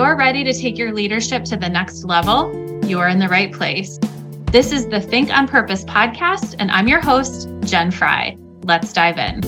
[0.00, 2.50] you're ready to take your leadership to the next level,
[2.86, 3.98] you're in the right place.
[4.50, 8.34] This is the Think on Purpose podcast, and I'm your host, Jen Fry.
[8.62, 9.42] Let's dive in.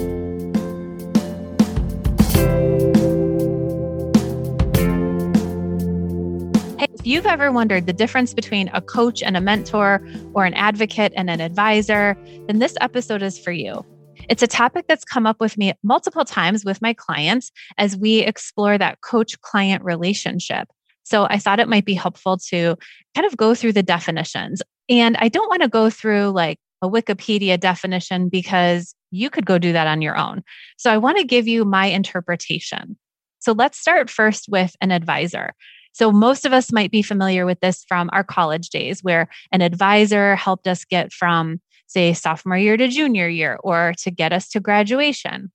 [6.78, 10.52] Hey, if you've ever wondered the difference between a coach and a mentor, or an
[10.52, 12.14] advocate and an advisor,
[12.46, 13.86] then this episode is for you.
[14.28, 18.20] It's a topic that's come up with me multiple times with my clients as we
[18.20, 20.68] explore that coach client relationship.
[21.04, 22.76] So I thought it might be helpful to
[23.14, 24.62] kind of go through the definitions.
[24.88, 29.58] And I don't want to go through like a Wikipedia definition because you could go
[29.58, 30.42] do that on your own.
[30.76, 32.96] So I want to give you my interpretation.
[33.40, 35.52] So let's start first with an advisor.
[35.94, 39.60] So, most of us might be familiar with this from our college days, where an
[39.60, 41.60] advisor helped us get from
[41.92, 45.52] say sophomore year to junior year or to get us to graduation.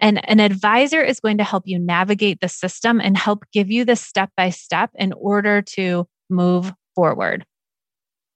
[0.00, 3.84] And an advisor is going to help you navigate the system and help give you
[3.84, 7.44] the step by step in order to move forward.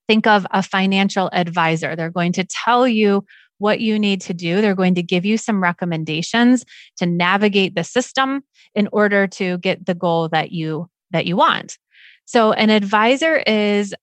[0.08, 1.96] Think of a financial advisor.
[1.96, 3.24] They're going to tell you
[3.58, 4.60] what you need to do.
[4.60, 6.64] They're going to give you some recommendations
[6.98, 8.42] to navigate the system
[8.74, 11.78] in order to get the goal that you that you want.
[12.26, 13.94] So an advisor is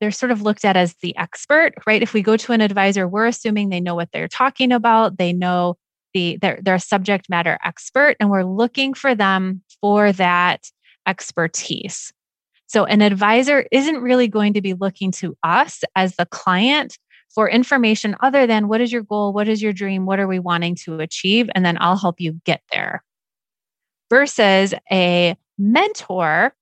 [0.00, 2.02] they're sort of looked at as the expert, right?
[2.02, 5.32] If we go to an advisor, we're assuming they know what they're talking about, they
[5.32, 5.76] know
[6.14, 10.70] the they're, they're a subject matter expert, and we're looking for them for that
[11.06, 12.12] expertise.
[12.66, 16.98] So an advisor isn't really going to be looking to us as the client
[17.34, 20.38] for information other than what is your goal, what is your dream, what are we
[20.38, 23.02] wanting to achieve, and then I'll help you get there.
[24.08, 26.54] Versus a mentor,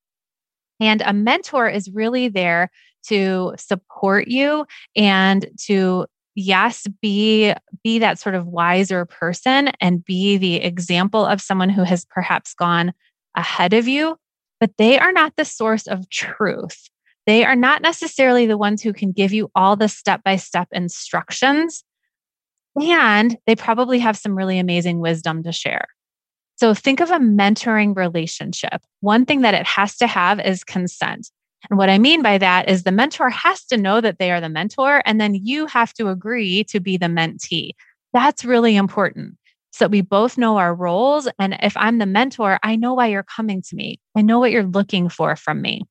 [0.81, 2.71] and a mentor is really there
[3.09, 7.53] to support you and to yes be
[7.85, 12.55] be that sort of wiser person and be the example of someone who has perhaps
[12.55, 12.93] gone
[13.37, 14.17] ahead of you
[14.63, 16.89] but they are not the source of truth.
[17.27, 20.69] They are not necessarily the ones who can give you all the step by step
[20.71, 21.83] instructions
[22.81, 25.89] and they probably have some really amazing wisdom to share.
[26.55, 28.83] So think of a mentoring relationship.
[29.01, 31.29] One thing that it has to have is consent
[31.71, 34.41] and what I mean by that is the mentor has to know that they are
[34.41, 37.73] the mentor, and then you have to agree to be the mentee.
[38.13, 39.37] That's really important.
[39.73, 41.29] So we both know our roles.
[41.39, 44.01] And if I'm the mentor, I know why you're coming to me.
[44.17, 45.83] I know what you're looking for from me.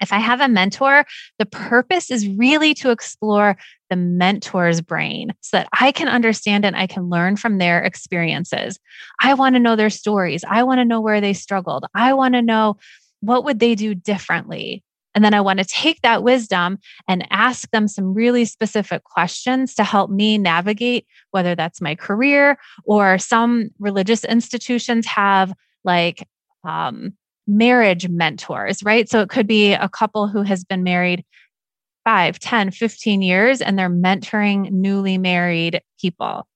[0.00, 1.04] If I have a mentor,
[1.38, 3.56] the purpose is really to explore
[3.90, 8.78] the mentor's brain so that I can understand and I can learn from their experiences.
[9.20, 10.42] I want to know their stories.
[10.48, 11.84] I want to know where they struggled.
[11.94, 12.78] I want to know
[13.20, 14.82] what would they do differently?
[15.14, 19.74] And then I want to take that wisdom and ask them some really specific questions
[19.74, 25.52] to help me navigate whether that's my career or some religious institutions have
[25.84, 26.26] like
[26.64, 27.12] um,
[27.46, 29.08] marriage mentors, right?
[29.08, 31.24] So it could be a couple who has been married
[32.04, 36.46] 5, 10, 15 years and they're mentoring newly married people.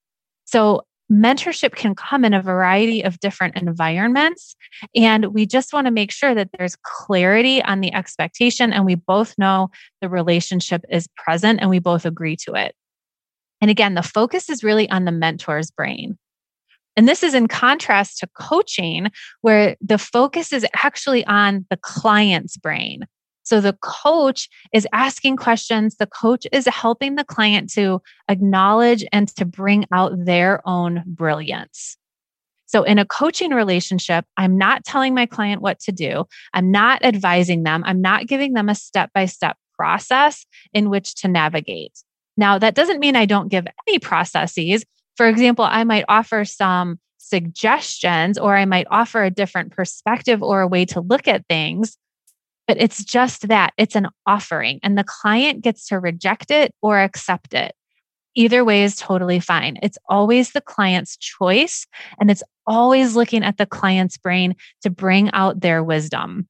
[0.45, 4.55] So mentorship can come in a variety of different environments.
[4.95, 8.95] And we just want to make sure that there's clarity on the expectation and we
[8.95, 9.69] both know
[10.01, 12.75] the relationship is present and we both agree to it.
[13.61, 16.17] And again, the focus is really on the mentor's brain.
[16.97, 19.11] And this is in contrast to coaching,
[19.41, 23.05] where the focus is actually on the client's brain.
[23.45, 25.95] So the coach is asking questions.
[25.95, 31.95] The coach is helping the client to acknowledge and to bring out their own brilliance.
[32.65, 36.25] So, in a coaching relationship, I'm not telling my client what to do.
[36.53, 37.83] I'm not advising them.
[37.85, 41.93] I'm not giving them a step by step process in which to navigate.
[42.37, 44.83] Now, that doesn't mean I don't give any processes.
[45.15, 50.61] For example, I might offer some suggestions or I might offer a different perspective or
[50.61, 51.97] a way to look at things.
[52.67, 56.99] But it's just that it's an offering, and the client gets to reject it or
[56.99, 57.73] accept it.
[58.35, 59.77] Either way is totally fine.
[59.81, 61.85] It's always the client's choice,
[62.19, 66.47] and it's always looking at the client's brain to bring out their wisdom.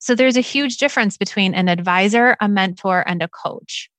[0.00, 3.90] So there's a huge difference between an advisor, a mentor, and a coach.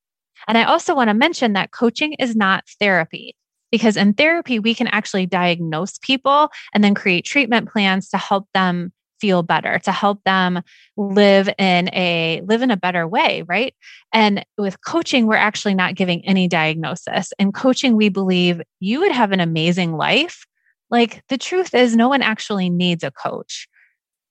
[0.48, 3.36] And I also want to mention that coaching is not therapy
[3.72, 8.48] because in therapy, we can actually diagnose people and then create treatment plans to help
[8.54, 10.62] them feel better to help them
[10.98, 13.76] live in a live in a better way right?
[14.14, 17.32] And with coaching we're actually not giving any diagnosis.
[17.40, 20.46] In coaching we believe you would have an amazing life.
[20.90, 23.68] Like the truth is no one actually needs a coach.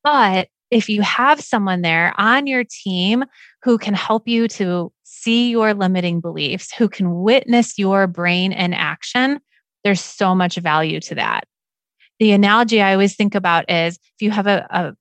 [0.03, 3.25] But if you have someone there on your team
[3.63, 8.75] who can help you to see your limiting beliefs who can witness your brain in
[8.75, 9.41] action
[9.85, 11.45] there's so much value to that
[12.19, 14.95] the analogy I always think about is if you have a, a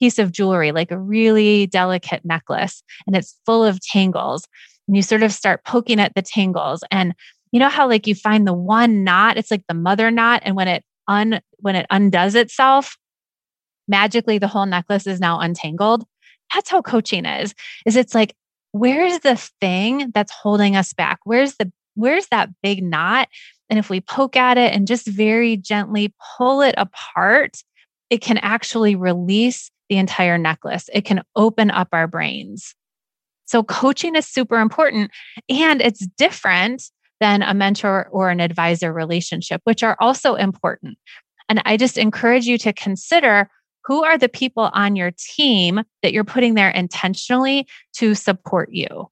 [0.00, 4.46] piece of jewelry, like a really delicate necklace, and it's full of tangles.
[4.86, 6.84] And you sort of start poking at the tangles.
[6.90, 7.14] And
[7.52, 10.42] you know how like you find the one knot, it's like the mother knot.
[10.44, 12.96] And when it un when it undoes itself,
[13.88, 16.04] magically the whole necklace is now untangled.
[16.52, 17.54] That's how coaching is.
[17.86, 18.34] Is it's like,
[18.72, 21.20] where's the thing that's holding us back?
[21.24, 23.28] Where's the where's that big knot?
[23.74, 27.56] And if we poke at it and just very gently pull it apart,
[28.08, 30.88] it can actually release the entire necklace.
[30.92, 32.76] It can open up our brains.
[33.46, 35.10] So, coaching is super important
[35.48, 36.84] and it's different
[37.18, 40.96] than a mentor or an advisor relationship, which are also important.
[41.48, 43.50] And I just encourage you to consider
[43.86, 49.10] who are the people on your team that you're putting there intentionally to support you.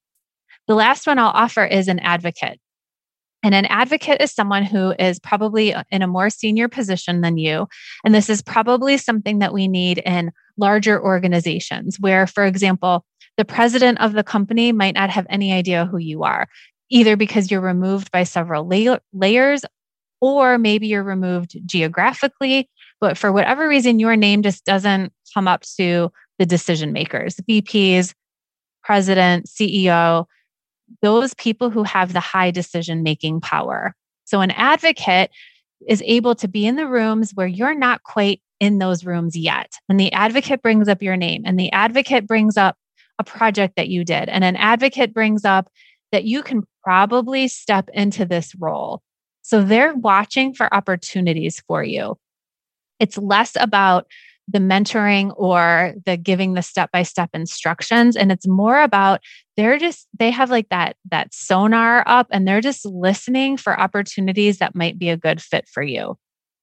[0.68, 2.60] The last one I'll offer is an advocate.
[3.42, 7.38] And an advocate is someone who is probably uh, in a more senior position than
[7.38, 7.66] you.
[8.04, 13.04] And this is probably something that we need in larger organizations where, for example,
[13.36, 16.46] the president of the company might not have any idea who you are,
[16.90, 19.62] either because you're removed by several la- layers
[20.20, 25.62] or maybe you're removed geographically, but for whatever reason, your name just doesn't come up
[25.62, 28.14] to the decision makers, VPs,
[28.84, 30.26] president, CEO
[31.00, 33.94] those people who have the high decision making power.
[34.24, 35.30] So, an advocate
[35.88, 39.72] is able to be in the rooms where you're not quite in those rooms yet.
[39.88, 42.76] And the advocate brings up your name, and the advocate brings up
[43.18, 45.68] a project that you did, and an advocate brings up
[46.12, 49.02] that you can probably step into this role.
[49.42, 52.16] So, they're watching for opportunities for you.
[53.00, 54.06] It's less about
[54.52, 58.16] the mentoring or the giving the step by step instructions.
[58.16, 59.20] And it's more about
[59.56, 64.58] they're just they have like that that sonar up and they're just listening for opportunities
[64.58, 66.16] that might be a good fit for you.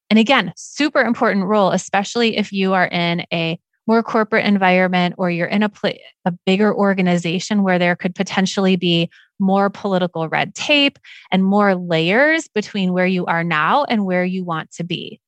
[0.09, 3.59] And again super important role especially if you are in a
[3.89, 8.75] more corporate environment or you're in a pl- a bigger organization where there could potentially
[8.75, 9.09] be
[9.39, 10.99] more political red tape
[11.31, 15.19] and more layers between where you are now and where you want to be.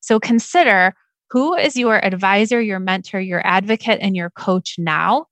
[0.00, 0.94] So consider
[1.30, 5.26] who is your advisor, your mentor, your advocate, and your coach now?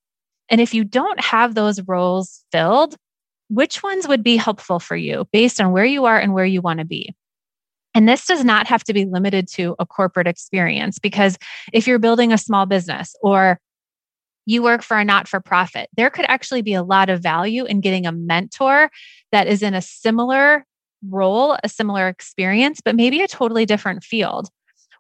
[0.49, 2.97] And if you don't have those roles filled,
[3.49, 6.61] which ones would be helpful for you based on where you are and where you
[6.61, 7.15] want to be?
[7.95, 11.39] And this does not have to be limited to a corporate experience because
[11.73, 13.61] if you're building a small business or
[14.47, 17.65] you work for a not for profit, there could actually be a lot of value
[17.65, 18.91] in getting a mentor
[19.33, 20.67] that is in a similar
[21.09, 24.49] role, a similar experience, but maybe a totally different field.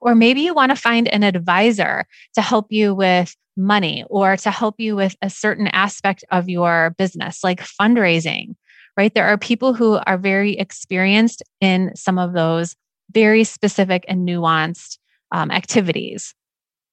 [0.04, 2.04] Or maybe you want to find an advisor
[2.34, 6.94] to help you with money or to help you with a certain aspect of your
[6.98, 8.54] business, like fundraising,
[8.98, 9.14] right?
[9.14, 12.76] There are people who are very experienced in some of those
[13.12, 14.98] very specific and nuanced
[15.32, 16.34] um, activities.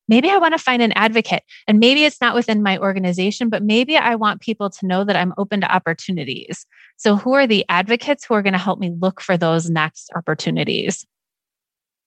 [0.08, 3.63] Maybe I want to find an advocate, and maybe it's not within my organization, but
[3.63, 6.66] maybe I want people to know that I'm open to opportunities.
[6.98, 10.10] So, who are the advocates who are going to help me look for those next
[10.16, 11.06] opportunities?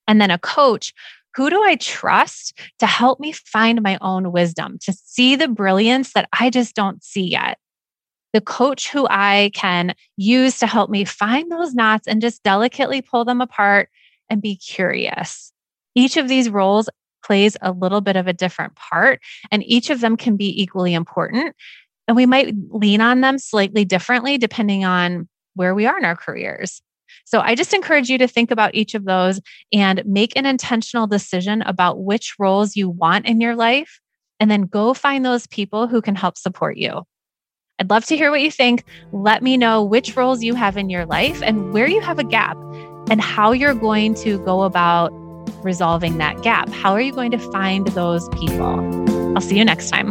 [0.06, 0.93] And then a coach
[1.35, 6.12] who do I trust to help me find my own wisdom, to see the brilliance
[6.12, 7.59] that I just don't see yet?
[8.33, 13.03] The coach who I can use to help me find those knots and just delicately
[13.03, 13.89] pull them apart
[14.29, 15.53] and be curious.
[15.95, 16.89] Each of these roles
[17.25, 19.20] plays a little bit of a different part,
[19.51, 21.55] and each of them can be equally important.
[22.06, 26.17] And we might lean on them slightly differently depending on where we are in our
[26.17, 26.82] careers.
[27.24, 29.40] So I just encourage you to think about each of those
[29.72, 34.00] and make an intentional decision about which roles you want in your life,
[34.40, 37.02] and then go find those people who can help support you.
[37.78, 38.84] I'd love to hear what you think.
[39.12, 42.24] Let me know which roles you have in your life and where you have a
[42.24, 42.56] gap
[43.10, 45.10] and how you're going to go about
[45.64, 46.69] resolving that gap.
[46.69, 49.34] How are you going to find those people?
[49.34, 50.10] I'll see you next time.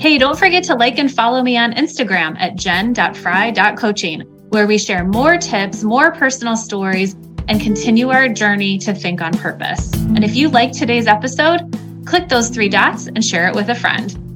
[0.00, 5.04] Hey, don't forget to like and follow me on Instagram at jen.fry.coaching, where we share
[5.04, 7.12] more tips, more personal stories,
[7.48, 9.92] and continue our journey to think on purpose.
[9.92, 11.60] And if you like today's episode,
[12.06, 14.29] click those three dots and share it with a friend.